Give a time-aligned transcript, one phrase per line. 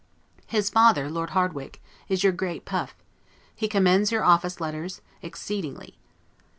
[0.47, 2.95] His father, Lord Hardwicke, is your great puff:
[3.55, 5.95] he commends your office letters, exceedingly.